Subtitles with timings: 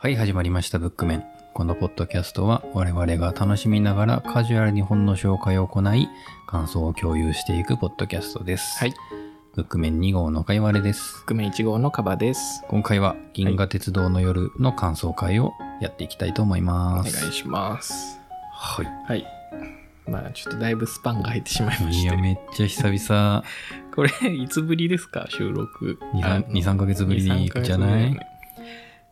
[0.00, 1.24] はい、始まりました、ブックメン。
[1.54, 6.08] このポッドキャストは我々が楽しみながらカジュアルに本の紹介を行い、
[6.46, 8.78] 感想を共有していくポッドキャストです。
[8.78, 8.94] はい。
[9.56, 11.24] ブックメン2号のかいわれです。
[11.26, 12.62] グメ1号のカバです。
[12.68, 17.20] 今回は銀河鉄道の夜の感想会をやっていきたいと思いおます。
[17.20, 18.20] 願いします。
[18.52, 18.86] はい。
[19.06, 19.26] はい。
[20.06, 22.16] まあちょっとだいぶスパンが入ってしまいまいや。
[22.16, 23.42] めっちゃ久々、
[23.94, 25.26] これ、いつぶりですか？
[25.28, 25.98] 収録。
[26.14, 27.90] 2、3 2 3ヶ月ぶり2 3ヶ月じゃない？
[27.90, 28.27] ぶりだよね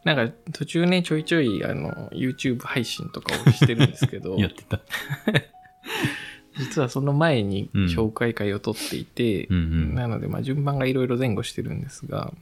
[0.06, 4.80] なんか途中ね、ちょいちょいあの YouTube 配信とかをしてるんですけど、 やってた。
[6.56, 9.94] 実はその前にうん紹介会を撮っていて、うんうん。
[9.96, 12.32] なのでまあ順番がいろいろ前後してるんですが、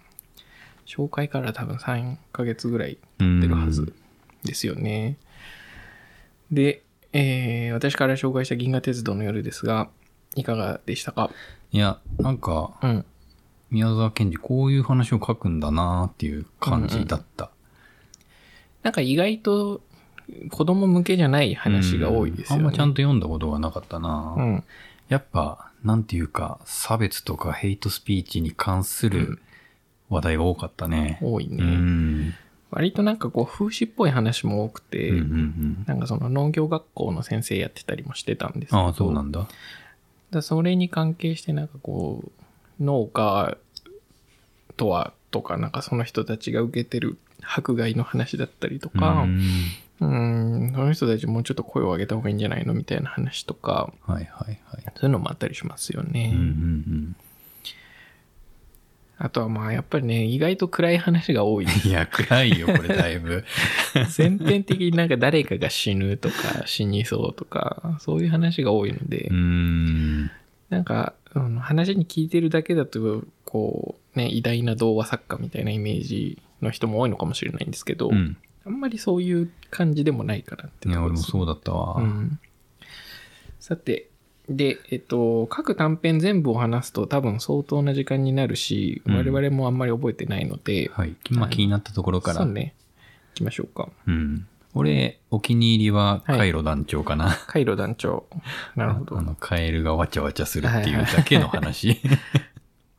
[0.87, 3.95] 紹介から多分3ヶ月ぐらいうんってるはず
[4.45, 5.17] ですよね。
[6.53, 6.83] で、
[7.15, 9.89] えー私から紹介した銀河鉄道の夜ですが、
[10.37, 11.31] いかがでしたか？
[11.73, 13.05] いや、なんか、うん。
[13.71, 17.51] 宮沢賢治こういう話を書くんだなっていう感じだった。
[18.85, 19.81] なんか意外と
[20.51, 22.61] 子供向けじゃない話が多いですよね。
[22.61, 24.65] うんあんまちゃんと読んだことがなかったな、うん。
[25.09, 29.39] やっぱ、なんていうか、差別とかヘイトスピーチに関するうん
[30.11, 31.19] 話題が多かったね。
[31.23, 31.57] 多いね。
[31.63, 32.35] うん。
[32.71, 35.85] 割となんかこう風刺っぽい話も多くて、うんうんうん。
[35.87, 39.49] なんかその農業学校の先生やってたりもしてたんですけど、ああ、そうなんだ。
[40.31, 43.57] だそれに関係してなんかこう農家
[44.77, 49.41] とはとかなんかその人たちが受けてる迫害の話だったりとかうん
[50.01, 54.85] うんその人たちもうちょっと声を上げた方がいいんじゃないのみたいな話とかはいはいはい。
[54.97, 57.17] そういうのもあったりしますよね、うんうん
[59.17, 61.71] あとはまあやっぱりね意外と暗い話が多いうん。
[61.89, 63.45] いや、暗いよ、これだいぶ。
[64.11, 70.31] 全編的になんか誰かが死ぬとか死にそうとかそういう話が多いので、うん。
[70.69, 78.37] なんか、うん、話に聞いてるだけだと、こう、ね、偉大な童話作家みたいなイメージの人も多いのかもしれないんですけど、うん。
[78.67, 82.01] あんまりそういう感じでもないかなっていや、俺もうそうだったわ。
[82.01, 82.39] うん。
[83.61, 84.09] さて、
[84.49, 91.17] で、えっと、各短編全部を話すと多分相当な時間になるし、うん我々もあんまり覚えてないので、はい。
[91.31, 92.39] まあ気になったところから。
[92.39, 92.75] そうね、
[93.33, 93.89] 行きましょうか。
[94.07, 94.47] うん。
[94.75, 97.39] 俺、お気に入りは、はいカイロ団長かな。
[97.47, 98.27] カイロ団長。
[98.77, 99.23] なるほどあ。
[99.23, 102.01] の、カエルがわちゃわちゃするっていうだけの話。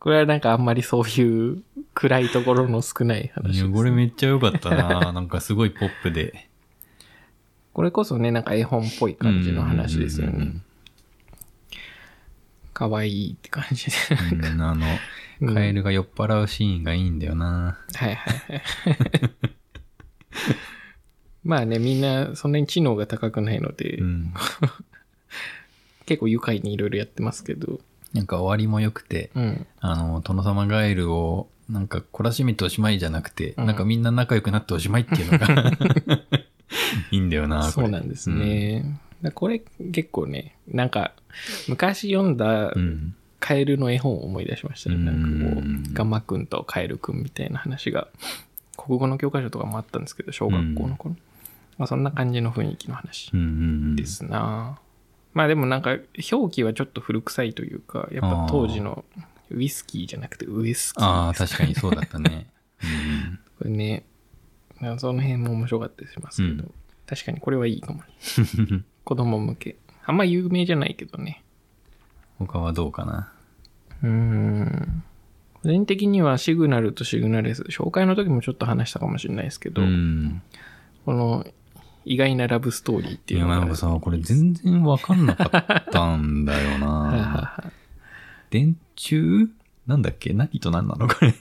[0.06, 1.64] これはなんかあんまりそういう
[1.96, 6.48] 暗いところの少ない話です、いや、これめっちゃ良かったな なんかすごいポップで。
[7.74, 10.62] これこそね、なんか絵本っぽい感じの話ですよね。
[12.76, 13.94] 可愛いって感じで。
[14.52, 14.86] うんあの、
[15.42, 18.62] うんカエルが酔っ払うシーンがいいんだよなはいはいはい。
[21.44, 24.34] まあね、みんなそんなに知能が高くないので、うん。
[26.06, 27.80] 結構愉快にいろいろやってますけど、
[28.16, 29.68] なんか終わりも良くて、うん。
[29.82, 35.48] あの、殿様ガエルを、なんか懲らしめておしまいじゃなくて、うんなんかみんな仲良くなっておしまいっていうのが
[37.12, 39.00] いいんだよなこれそうなんですね。
[39.22, 39.62] だこれ
[39.92, 41.12] 結構ね、なんか
[41.68, 43.16] 昔読んだうん。
[43.42, 44.96] カエルの絵本を思い出しましたね。
[44.96, 45.62] うんなんかこ
[45.92, 48.08] う、ガンマくんとカエルくんみたいな話が、
[48.76, 51.16] 国語の教科書とかもあったんですけど、小学校の頃。
[51.78, 53.50] まあそんな感じの雰囲気の話うんうんう
[53.90, 53.96] ん。
[53.98, 54.80] ですな、
[55.36, 55.98] まあでもなんか
[56.32, 59.06] 表記はちょっと古臭いというかやっぱ当時の
[59.52, 61.06] ウイスキーじゃなくてウイスキー。
[61.06, 62.48] ああ、確かにそうだったね。
[62.82, 64.06] うんこれね
[64.98, 66.74] その辺も面白かったりしますけど、うん。
[67.06, 68.02] 確かにこれはいいかも。
[69.04, 69.78] 子供向け。
[70.06, 71.44] あんま有名じゃないけどね。
[72.40, 73.32] 他はどうかな？
[74.04, 75.04] うーん。
[75.64, 80.42] 個人的にはシグナルとシグナレス紹介の時もちょっと話したかもしれないですけど、うん。
[81.06, 81.46] この
[82.06, 85.46] 意外なラブストーリーっていや、いうのがなんかさ、これ全然わかんなか
[85.90, 86.88] ったんだよな。
[86.88, 87.72] は い
[88.52, 89.48] 電柱？
[89.88, 90.34] なんだっけ？
[90.34, 91.34] 何と何なのこれ？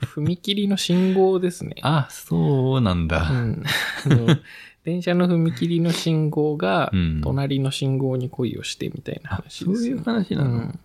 [0.00, 1.76] 踏切の信号ですね。
[1.82, 3.30] あ、そうなんうだ。
[3.30, 3.62] ん、
[4.04, 4.36] あの
[4.84, 7.20] 電車の踏切の信号がうん。
[7.22, 10.78] 隣の信号に恋をしてみたいな話そういうですよ、話なの、うん。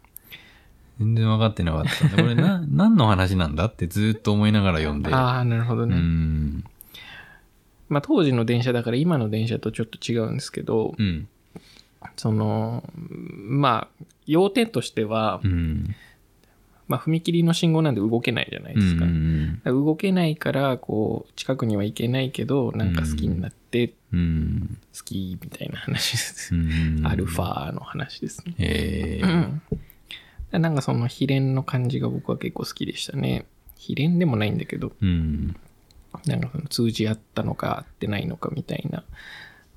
[0.99, 2.09] 全然分かってなかった。
[2.09, 5.13] これな、 何の話なんだってずっと思いながら読んで。
[5.13, 6.63] ああなるほどうね、ん。
[7.93, 11.27] まあ当時の電車だから今の電車とちょっと違うんですけど、うん。
[12.17, 15.95] そのまあ要点としては、うん。
[16.85, 19.61] まあ、踏切の信号なんで動けないじゃないですか,、うん。
[19.63, 24.77] 動けないからこう近くには行けないけどなんか好きになってうん。
[24.93, 27.01] 好きみたいな話です、うん。
[27.05, 29.61] アルファの話ですねええうん
[30.59, 33.45] なんかその秘伝の感じが僕は結構好きでしたね。
[33.75, 35.55] 秘伝でもないんだけど、うん。
[36.25, 39.03] なんかその通じ合ったのか合ってないのかみたいな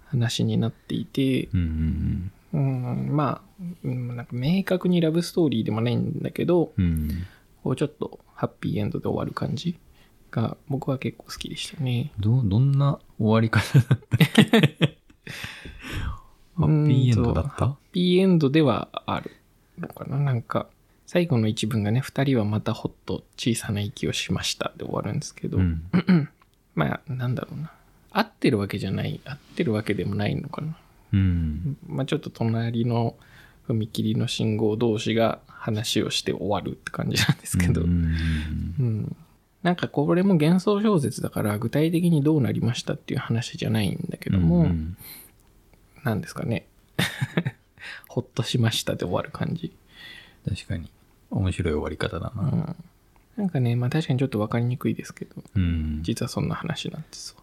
[0.06, 2.30] 話になっていて、うん。
[2.52, 7.26] うん、まあ、うんなんか明確にラブストーリーでもないんだけど、うん。
[7.64, 9.76] こうちょっとハッピーエンドで終わる感じ
[10.30, 12.12] が僕は結構好きでしたね。
[12.18, 14.98] ど、どんな終わり方だったっけ？
[16.56, 17.50] ハッピーエンドだった？
[17.50, 19.32] ハッピーエンドではある
[19.78, 20.68] のかななんか、
[21.06, 25.82] 最後の一文がね、二人はまたほっと小さな息をしましたで終わるんですけど、うん。
[26.74, 27.72] まあ、なんだろうな。
[28.10, 30.76] 合ってるわけじゃない、合ってるわけでもないのかな。
[31.12, 31.76] うん。
[31.86, 33.14] まあ、ちょっと隣の
[33.68, 37.88] 踏切の信号同士が話をして終わるって感じなんですけど、うん
[38.78, 39.16] うん
[39.62, 44.96] なんかこれも幻想小説だから具体的にどうなりましたっていう話じゃないんだけども、うん
[46.04, 46.68] なんですかね。
[48.06, 49.72] ほっとしましたで終わる感じ。
[50.48, 50.88] 確かに。
[51.30, 52.42] 面白い終わり方だな。
[52.42, 52.76] うん。
[53.36, 56.00] なんかね、まあ確かにちょっとわかりにくいですけど、うん。
[56.02, 57.42] 実はそんな話なんですわ。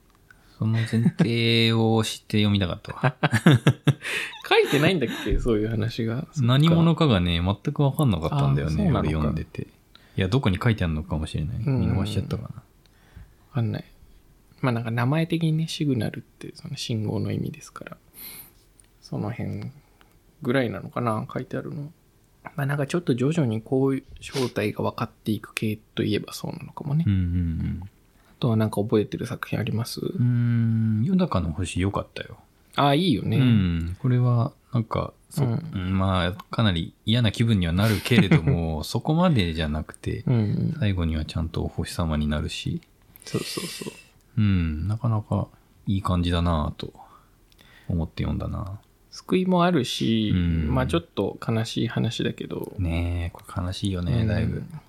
[0.58, 3.16] その前提を知って読みたかったわ。
[4.50, 5.40] 書いてないんだっけ？
[5.40, 6.28] そういう話が。
[6.42, 8.86] 何者かがね、全く分かんなかったんだよね。
[8.92, 9.68] 読んでて。
[10.16, 11.58] いや、どこに書いてあるのかもしれない。
[11.58, 12.48] うん見逃しちゃったかな。
[12.50, 12.54] わ
[13.56, 13.84] かんない。
[14.62, 17.98] まあなんか名前的にね、シグナルってその信号の意味ですから、
[19.02, 19.72] その辺
[20.42, 21.92] ぐらいなのかな、書いてあるの。
[22.56, 27.04] まあなんかちょっと徐々にこういう正体が分かっていく系といえばそうなのかもね。
[27.07, 30.01] うんうんあとはなんか覚えてる作品あります？
[30.01, 31.01] うん。
[31.06, 32.38] 夜中の星良かったよ。
[32.75, 33.38] ああ、いいよね。
[33.38, 33.98] うん。
[34.01, 40.75] これは、なんか、そうんうんまあ、かなり嫌な気分にはなるけれども、 そこまでじゃなくて、うん、うん。
[40.80, 42.81] 最後にはちゃんとお星様になるし、
[43.24, 43.94] そうそうそう。
[44.38, 45.48] うん、なかなか
[45.88, 46.92] いい感じだなぁと
[47.88, 48.78] 思って読んだな
[49.13, 50.74] 救いもあるし、うん。
[50.74, 54.57] まあちょっと悲しい話だけど、ねえ、これ悲しいよね、だいぶ。
[54.57, 54.81] うん。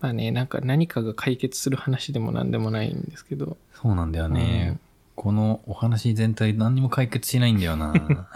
[0.00, 4.70] まあね、なんか何かが解決する話でも何でもないんですけど、そうなんだよね。
[4.72, 4.80] うん。
[5.14, 8.28] このお話全体何にも解決しないんだよな。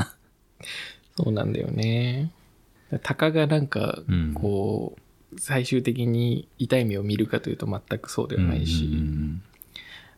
[1.16, 2.30] そうなんだよね。
[3.02, 9.42] タカがなんかうん、こう、最終的に痛い目を見るかというと全くそうではないし、うんうん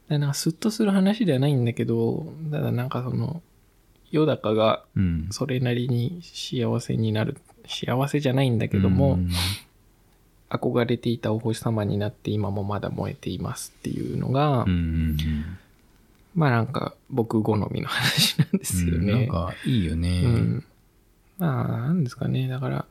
[0.04, 3.42] だからなんかスッとする話ではないんだけど、ただなんかその、
[4.14, 4.84] ヨダカが
[5.30, 9.30] それなりに幸せになる、幸せじゃないんだけども、うん
[10.50, 14.64] 憧れていたお星様になって今もまだ燃えていますっていうのが、
[16.34, 19.12] まあなんか僕好みの話なんですようんね。
[19.12, 20.22] なんかいいよね。
[20.24, 20.64] うん。
[21.38, 22.46] まあなんですかね。
[22.46, 22.84] だから、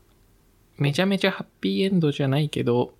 [0.77, 2.93] めちゃめちゃハッピーエンドじゃないけど、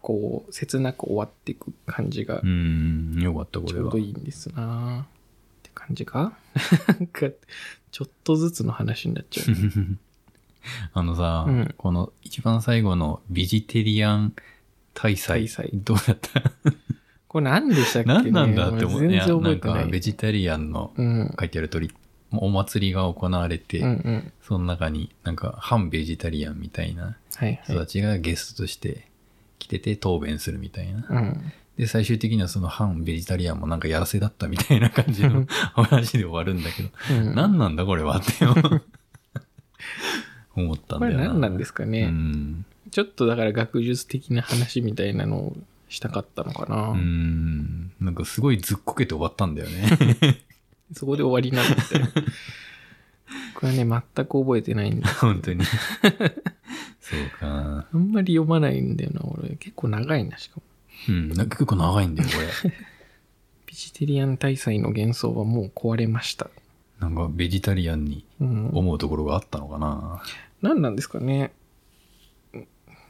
[0.00, 3.98] こう、切なく終わっていく感じがうん、よかった、これはちょうど。
[3.98, 5.06] いいんですな
[5.78, 6.32] 感じか？
[6.88, 7.26] なんか、
[7.92, 9.56] ちょっとずつの話になっちゃうね。
[10.92, 14.34] あのさ、うんこの一番最後のビジテリアン
[14.94, 16.42] 大祭、大祭どうだった？
[17.28, 19.60] これ何でしたっけ、ね、何なんだって思って、全然覚なん。
[19.60, 21.34] かベジタリアンのうん。
[21.38, 21.90] 書いてある通り、
[22.32, 24.32] お祭りが行われて、うんうん。
[24.42, 27.16] その中になんか反ベジタリアンみたいな。
[27.64, 29.06] 人たちがゲストとして
[29.58, 31.06] 来てて答弁するみたいな。
[31.08, 31.52] うん。
[31.78, 38.44] で、最終的にはその反ベジタリアンもなんかやらせだったみたいな感じの話で終わるんだけど、うん、何なんだこれはって
[40.56, 41.32] 思ったんこれだよな。
[41.34, 42.66] 何なんですかね、うん。
[42.90, 45.56] ちょっとだから学術的な話みたいなのを
[45.88, 46.90] したかったのかな。
[46.90, 47.92] うん。
[48.00, 50.42] なんかすごいずっこけて終わったんだよね。
[50.94, 52.08] そこで終わりなんだみたいな。
[53.54, 55.08] これね、全く覚えてないんだ。
[55.20, 55.64] 本当に。
[55.64, 57.86] そうか。
[57.92, 59.50] あんまり読まないんだよな、俺。
[59.56, 60.62] 結構長いな、しかも。
[61.08, 61.28] うん。
[61.30, 62.72] なんか結構長いんだよ、これ。
[63.66, 66.50] ビジテリアン大祭の幻想はもう壊れました。
[66.98, 68.70] なんかベジタリアンにうん。
[68.72, 70.22] 思うところがあったのかな。
[70.62, 71.52] 何なんですかね。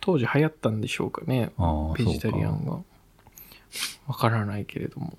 [0.00, 1.52] 当時流行ったんでしょうかね。
[1.56, 2.82] ああ、ベジタリアンが。
[4.06, 5.16] わからないけれども。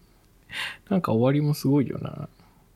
[0.90, 2.28] なんか終わりもすごいよな。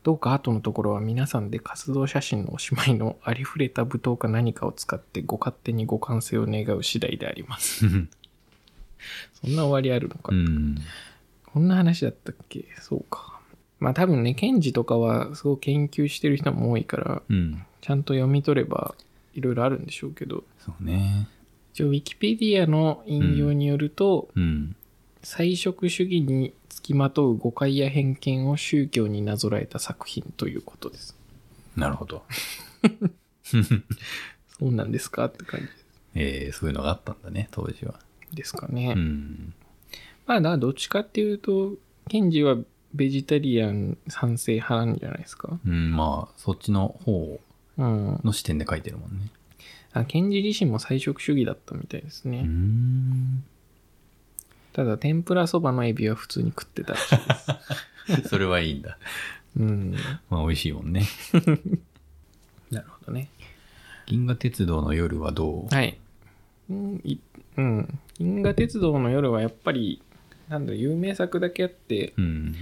[0.04, 7.86] どうか後のところは皆さんで活動写真のおしまいのありふれた舞踏か何かを使ってご勝手にご完成を願う次第であります。
[9.34, 10.30] そんな終わりあるのか。
[10.34, 10.78] うん。
[11.46, 12.66] こんな話だったっけ？
[12.82, 13.40] そうか。
[13.80, 17.64] まあ多分ね、ケンジとかはすごい研究してる人も多いから、うん。
[17.82, 18.96] ちゃんと読み取れば
[19.34, 21.28] いろいろあるんでしょうけど、そうね。
[21.74, 24.76] 一応ウィキペディアの引用によると、うん。
[25.22, 31.18] 菜食主義につきまとう誤解や偏見を宗教になぞらえた作品ということです。
[31.78, 32.24] なるほど。
[33.44, 35.26] そうなんですか？
[35.26, 35.68] って感じ
[36.16, 38.00] えー、そういうのがあったんだね、当時は。
[38.36, 38.94] ですかね。
[38.96, 39.54] うん。
[40.26, 41.74] まあ、だどっちかっていうと、
[42.10, 42.58] ケンジは
[42.94, 45.60] ベジタリアン賛成派なんじゃないですか？
[45.66, 47.40] うん、まあ、そっちの方
[47.78, 48.22] うん。
[48.24, 49.28] の視点で書いてるもんね。
[49.94, 52.42] あ、ケンジ自身も菜食主義だったみたいですね。
[52.44, 53.44] ん。
[54.74, 57.18] ただ、天ぷらそばのエビは普通に食ってたらしい
[58.18, 58.28] です。
[58.30, 58.98] それはいいんだ。
[59.58, 59.96] うん。
[60.30, 61.06] まあ、美味しいもんね。
[62.72, 63.30] なるほどね。
[64.08, 65.74] 銀河鉄道の夜はどう？
[65.76, 65.98] はい。
[66.70, 67.18] うん、い
[67.58, 68.00] うん。
[68.18, 70.02] 銀河鉄道の夜はやっぱり、
[70.50, 72.56] なんだ有名作だけあって、うん。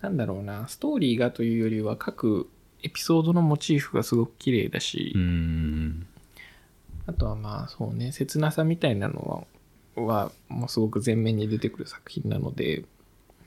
[0.00, 2.48] なんだろうな、ストーリーがというよりは各
[2.82, 6.06] エピソードのモチーフがすごく綺麗だし、うん。
[7.06, 9.46] あとはまあそうね、切なさみたいなの
[9.96, 12.84] は、はもうすごく前面に出てくる作品なので、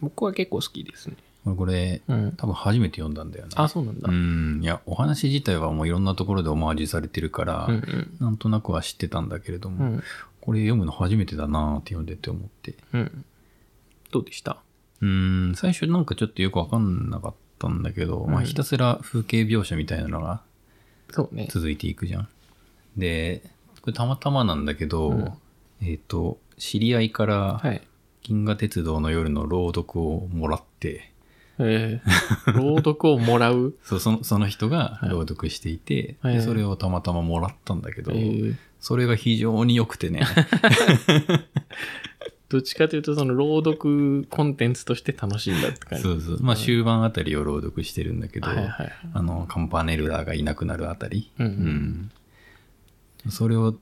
[0.01, 1.15] 僕は結構好きですね。
[1.45, 2.31] 俺これ、うん。
[2.35, 3.51] 多分初めて読んだんだよね。
[3.55, 4.09] あ、そうなんだ。
[4.09, 4.63] ううんん。
[4.63, 8.17] いや、お話自体はもういろんなところでオマージュされてるから、うん。
[8.19, 10.03] なんとなくは知ってたんだけれども、うん。
[10.41, 12.75] これ読むの初めてだなーって読んでて思って。
[12.93, 13.25] うん。
[14.11, 14.61] どうでした？
[15.01, 20.41] うん、最初なんかちょっとよくわかんなかったんだけど、うんまあひたすら風景描写みたいなのが
[21.11, 21.47] そうね。
[21.51, 22.27] 続いていくじゃん。
[22.97, 23.43] で、
[23.81, 25.31] これたまたまなんだけど、うん
[25.81, 27.81] えっ、と、知り合いからはい。
[28.21, 31.11] 銀河鉄道の夜の朗読をもらって、
[31.57, 33.75] えー、朗読をもらう？
[33.83, 40.21] そうそのその人がはい朗読していて、はいでそれをたまたまもらったんだけど、えーそれが非常に良くてね、
[42.49, 46.03] どっちかというと、その朗読コンテンツとして楽しんだって感じ。
[46.03, 48.93] そうそう、まあ終盤あたりを朗読してるんだけど、はいはい。
[49.13, 52.11] あの、カンパネルラがいなくなるあたり、うんうんうん
[53.27, 53.77] それを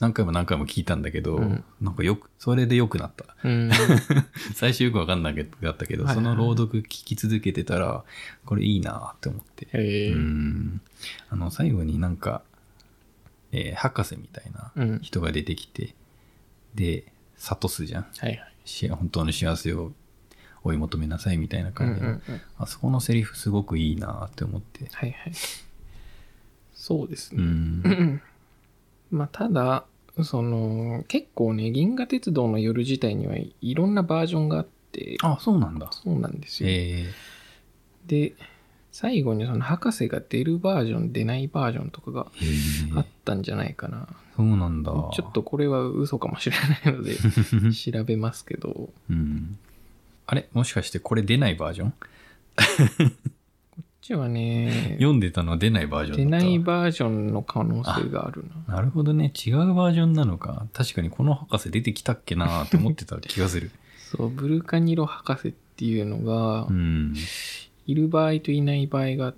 [0.00, 3.36] 何回も何回も聞いたんだけど、うんなんかよく、それで良くなった。
[3.44, 3.70] うん。
[4.54, 8.02] 最初よくわかんなかったけど、はいはいその朗読聞き続けてたら、
[8.46, 9.68] これいいなって思って。
[9.74, 10.80] えーうん。
[11.28, 12.42] あの、最後になんか、
[13.52, 14.98] えー博士みたいなうん。
[15.00, 15.94] 人が出てきて、
[16.74, 17.04] で、
[17.38, 18.02] 諭すじゃん。
[18.18, 18.52] はいはい。
[18.64, 19.92] し本当の幸せを
[20.62, 22.22] 追い求めなさいみたいなうんう感じの、んうん。
[22.58, 24.88] あそこのセリフすごくいいなって思って。
[24.92, 25.32] はいはい。
[26.74, 27.44] そうですうね。
[27.44, 28.22] ん。
[29.10, 29.84] まあ、ただ、
[30.22, 35.88] その、結構ね、銀河鉄道の夜自体にはいろんなバージョンがあって、あ、そうなんだ。
[35.92, 36.68] そうなんですよ。
[36.70, 37.06] え
[38.06, 38.32] で、
[38.92, 42.26] 最後にその博士が出るバージョン、出ないバージョンとかが
[42.96, 44.08] あったんじゃないかな。
[44.36, 44.90] そうなんだ。
[45.12, 47.14] ちょっとこれは嘘かもしれないので、
[47.72, 49.58] 調べますけど、うん。
[50.26, 50.48] あれ？
[50.52, 51.90] もしかしてこれ出ないバージョン？
[51.90, 51.96] こ
[53.80, 58.74] っちはね、読んでたのは出ないバージョ出ンだったわないバージョンの可能性があるな。
[58.76, 59.32] なるほどね。
[59.46, 60.66] 違うバージョンなのか。
[60.72, 63.70] 確かにこの博士出てきたっけなって思ってた気がする。
[63.98, 67.14] そう、ブルカニロ博士っていうのがう、ん。
[67.86, 69.34] いる場合といない場合があっ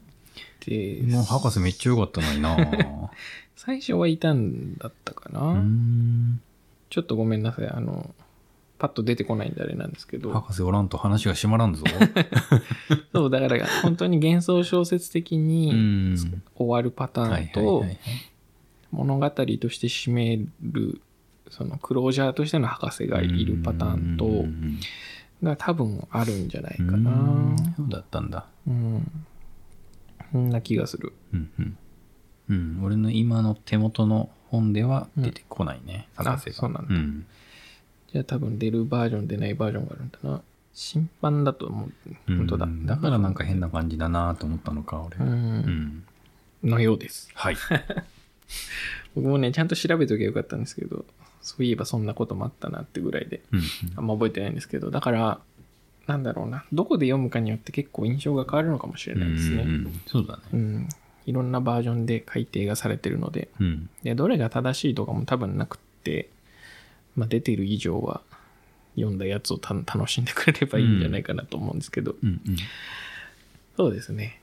[0.60, 2.56] て、もう博士めっちゃ良かったのにな
[3.56, 5.40] 最初はいたんだったかな。
[5.40, 6.40] うん。
[6.90, 7.68] ちょっとごめんなさい。
[7.68, 8.14] あの、
[8.78, 10.32] パッと出てこないんであれなんですけど。
[10.32, 11.84] 博士おらんと話が閉まらんぞ。
[13.14, 16.16] そう、だから本当に幻想小説的うにん。
[16.56, 17.84] 終わるパタはいーンと
[18.90, 21.00] 物語として締める、
[21.50, 24.80] そのクロージャーとしての博士がいるパターンうと、ん
[25.42, 27.10] が多分あるんじゃないかうな。
[27.10, 28.46] んそうだったんだ。
[28.66, 29.10] うん。
[30.30, 31.12] そんな気がする。
[31.32, 31.78] うんうん。
[32.48, 32.80] うん。
[32.84, 36.08] 俺の今の手元の本では出てこないね。
[36.18, 36.52] うん博士が。
[36.52, 37.26] あそうなんだん。
[38.12, 40.42] じゃあ多分出るバージョン出ないバージョンがあるんだな。
[40.74, 41.92] 審判だと思う。
[42.28, 42.68] うん本当だ。
[42.84, 45.16] だからなんか変な感じだなと思ったのか、俺。
[45.18, 45.22] う。
[45.22, 46.04] うんん。
[46.64, 47.30] のようです。
[47.34, 47.56] はい。
[49.14, 51.04] 僕もね、ちゃんと調べときゃよかったんですけど、
[51.42, 53.62] そういえばそんなこともあったなってぐらいで、うん
[53.96, 55.40] あんま覚えてないんですけど、だから、
[56.06, 59.20] なんだろうな、どこで読むかによって結構印象が変わるのかもしれうん。
[59.20, 59.62] ないですね。
[59.62, 60.42] うんうんそうだね。
[60.52, 60.88] うん。
[61.26, 63.88] いろんなバージョンで改訂がされてるので、うん。
[64.02, 66.28] で、どれが正しいとかも多分なくって、
[67.14, 68.22] まあ出てる以上は、
[68.96, 72.56] 読んだやつをた楽しんでくれればいいんじゃないかなと思うんですけど、うんうん。
[73.76, 74.38] そうですね。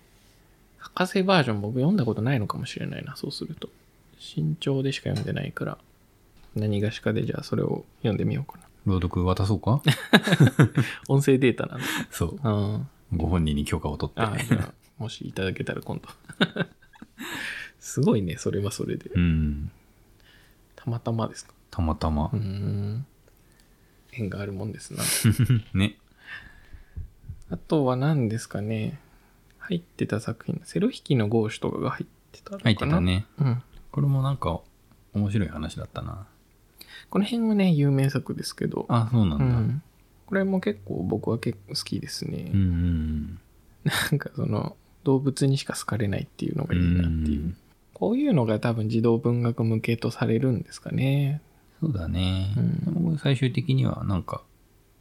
[0.79, 3.69] 博士バージョン僕読んだことないのかもしれないな、そうすると。
[4.19, 5.77] 慎重でしか読んでないから、
[6.55, 8.65] 何がしかでじゃあそれを読んでみようかな。
[8.85, 9.81] 朗読渡そうか？
[11.09, 11.85] 音声データなんで。
[12.11, 12.39] そう。
[12.43, 12.81] あ
[13.15, 14.21] ご本人に許可を取って。
[14.21, 16.09] あ、じゃあ、もしいただけたら今度。
[17.79, 19.09] すごいね、それはそれで。
[19.13, 19.71] うん。
[20.75, 21.53] たまたまですか？
[21.71, 22.39] たまたまうー。
[22.39, 23.05] ん。
[24.11, 25.03] 縁があるもんですな。
[25.73, 25.97] ね。
[27.49, 28.99] あとは何ですかね。
[29.59, 33.01] 入ってた作品、セロ引きのゴーシュとかが入ってたのかな入ってた。
[33.01, 33.25] ね。
[33.39, 33.63] うん。
[33.91, 34.61] これもなんか
[35.13, 36.27] 面白い話だったな。
[37.09, 38.85] この辺はね、有名作ですけど。
[38.89, 39.45] あ、そうなんだ。
[39.45, 39.83] うん。
[40.25, 42.51] これも結構僕は結構好きですね。
[42.53, 43.39] うんうん
[43.83, 46.81] なんかその、動物にしか好かれないっていうのがうん。
[46.81, 47.55] いいなっていう。
[47.93, 51.41] こういうのが多分児童文学向けとされるんですかね。
[51.81, 52.53] そうだね。
[52.57, 52.61] う
[53.11, 54.43] ん最終的にはなんか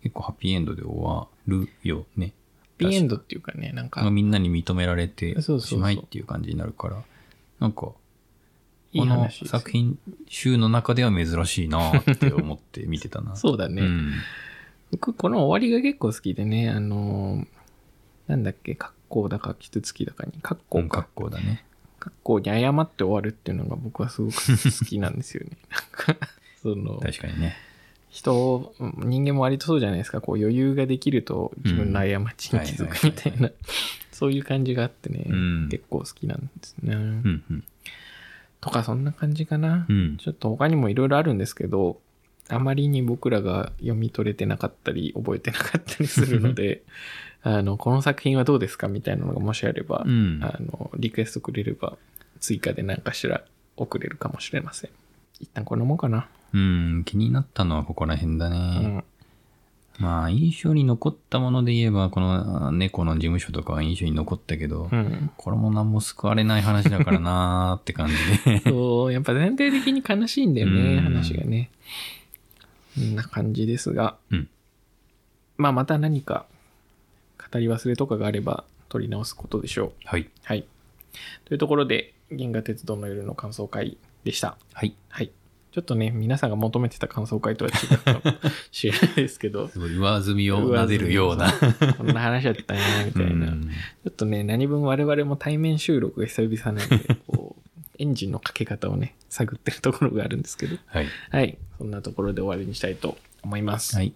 [0.02, 2.32] 結構ハッピーエンドで終わるよね。
[2.78, 7.02] ピーエンドっていうかね、なんか、みんなに認められてそうそうそうしまいっていう感じになるから、
[7.58, 8.07] なんか、いいこの話で
[9.30, 13.34] すよ作品集の中では珍しいなって思って見てたな。
[13.36, 13.82] そうだね。
[13.82, 14.12] うん。
[14.90, 17.58] 僕、この終わりが結構好きでね、あのー
[18.28, 21.64] なんだっけ、格好だか、キツツキだかに、格好格、好だね。
[21.98, 25.56] 格好に謝って終わるっていうのが僕はすごく好きなんですよね。
[25.72, 26.28] なんか、
[26.62, 27.56] その、確かにね。
[28.10, 30.20] 人、人間も割とそうじゃないですか。
[30.20, 33.50] こう余裕ができると自分の過ちに気づくみたいな、
[34.12, 36.94] そういう感じがあってね、うん結構好きなんですね。
[36.94, 37.64] うんうん。
[38.60, 39.86] とかそんな感じかな。
[39.88, 40.16] うん。
[40.18, 42.00] ちょっと他にもいろいろあるんですけど、
[42.48, 46.82] あまりに僕らが読み取れてなかったり、覚えてなかったりするので、
[47.42, 50.40] あの、この作品はどうですかみたいなのがもしあれば、うん。
[50.42, 51.96] あの、リクエストくれれば、
[52.40, 53.42] 追加で何かしら
[53.76, 54.90] 送れるかもしれません。
[55.40, 56.28] 一旦こんなもんかな。
[56.52, 57.02] うん。
[57.04, 58.56] 気になったのはここら辺だうね。
[58.86, 59.04] ん。
[59.98, 65.30] まあ、印象に残ったもので言えば、このあ猫の事務所とかは印象に残ったけど、うん。
[65.36, 68.14] これも何も救われない話だからなーって感じ
[68.44, 68.60] で。
[68.70, 71.70] そう、やっぱ全体的に悲しいんだよね、うん話がね。
[72.94, 74.48] こんな感じですが、うん
[75.58, 76.46] まあまた何か
[77.52, 79.92] 語り忘れとかがあれば取り直すことでしょう。
[80.04, 80.30] はい。
[80.44, 80.64] はい。
[81.44, 84.56] というところで、銀河鉄道の夜の感想会でした。
[84.72, 84.94] はい。
[85.08, 85.32] はい。
[85.78, 88.36] ちょっとね、皆さんが求めてた感想会とは違ったかも
[88.72, 91.52] しれないですけど、すごい上積みを撫でるような。
[91.96, 93.46] こんな話だったね、みたいな。
[93.46, 101.06] うんちょっとね、何分我々も対面収録が久々なんで、こう、エンジンのかけ方をね、探ってるところがあるんですけど、はい。
[101.30, 101.58] はい。
[101.78, 103.94] そんなところで終わりにしたいと思います。
[103.94, 104.12] はい。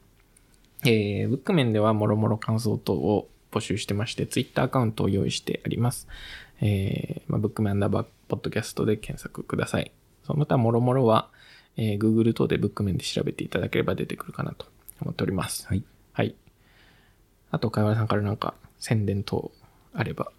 [0.85, 6.09] えー、ブック面ではもろもろ感想等を募集してまして、ツイッターアカウントを用意してあります。
[6.61, 9.93] えー、まあ、ブックメンアンダーバーポッドキャストで検索ください。
[10.25, 11.29] その他もろもろは、
[11.77, 14.67] えー、Google 等でブック面で調べていただければ出てくるかなと
[15.01, 15.67] 思っております。
[15.67, 15.83] はい。
[16.13, 16.35] はい。
[17.51, 19.51] あと、かいわれさんからなんか宣伝等
[19.95, 20.31] あれば。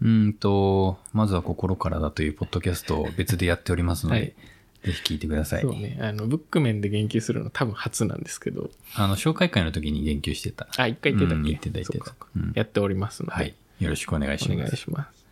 [0.00, 4.34] うーんと、まずは心からだというポッドキャストを別でやっておりますので、はい
[4.82, 5.72] ぜひ聞いてくださいそう。
[5.74, 5.96] ね。
[6.00, 10.66] あの、ブック面で言及するの多分初なんですけど、あの、紹介会の時に言及してた。
[10.76, 13.54] あ、一回言ってたっけ、うん言ってた言ってたうんやっておりますので、はい。
[13.78, 14.74] よろしくお願いしお願ます。
[14.74, 15.24] いします。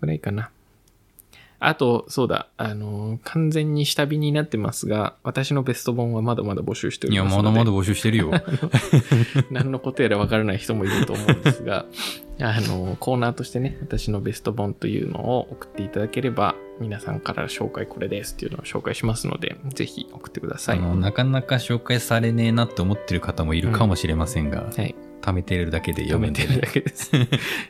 [0.00, 0.50] ぐらいかな。
[1.66, 7.48] あと、そうだ、あの、完全に下火になってますが、私のベスト本はまだまだ募集しておいや、りますので。
[7.48, 8.30] まだまだ募集してるよ。
[9.50, 11.86] 何のことやらわからない人もいると思うんですが、
[12.40, 20.78] あの、コーナーとしてね、私のベスト本というのを送っていただければ、皆さんから紹介これですっていうのを紹介しますので、ぜひ送ってください。
[20.78, 24.94] あのなかなか紹介されねえなって思ってる方もいるかもしれませんが、はい。
[25.22, 27.10] 貯めてるだけで読読めてるめてるだけです。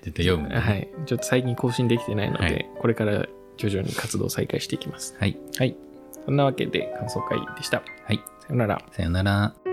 [0.02, 0.57] 絶対読むね。
[0.57, 0.88] はい。
[1.07, 3.26] ちょっと最近更新できてないので、はいこれから
[3.57, 5.17] 徐々に活動再開していきます。
[5.19, 5.37] はい。
[5.59, 5.77] はい。
[6.25, 7.83] そんなわけで感想会でした。
[8.05, 8.21] はい。
[8.40, 8.83] さよなら。
[8.93, 9.63] さよなら。